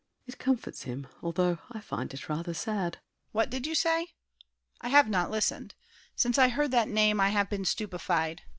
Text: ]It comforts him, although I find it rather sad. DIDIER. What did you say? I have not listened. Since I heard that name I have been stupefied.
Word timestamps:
]It 0.25 0.39
comforts 0.39 0.81
him, 0.81 1.05
although 1.21 1.59
I 1.71 1.79
find 1.79 2.11
it 2.11 2.27
rather 2.27 2.55
sad. 2.55 2.93
DIDIER. 2.93 3.01
What 3.33 3.49
did 3.51 3.67
you 3.67 3.75
say? 3.75 4.07
I 4.81 4.87
have 4.89 5.07
not 5.07 5.29
listened. 5.29 5.75
Since 6.15 6.39
I 6.39 6.49
heard 6.49 6.71
that 6.71 6.89
name 6.89 7.19
I 7.21 7.29
have 7.29 7.51
been 7.51 7.65
stupefied. 7.65 8.41